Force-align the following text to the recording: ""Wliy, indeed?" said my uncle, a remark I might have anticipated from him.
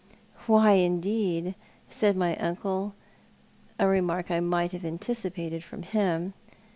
""Wliy, 0.47 0.83
indeed?" 0.83 1.53
said 1.87 2.17
my 2.17 2.35
uncle, 2.37 2.95
a 3.77 3.87
remark 3.87 4.31
I 4.31 4.39
might 4.39 4.71
have 4.71 4.83
anticipated 4.83 5.63
from 5.63 5.83
him. 5.83 6.33